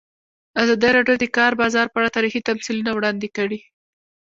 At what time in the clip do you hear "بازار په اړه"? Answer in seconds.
1.61-2.13